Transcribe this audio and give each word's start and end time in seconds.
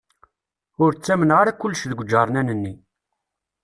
Ur 0.83 0.91
ttamneɣ 0.93 1.37
ara 1.41 1.59
kullec 1.59 1.83
deg 1.89 1.99
ujernan-nni 2.01 2.73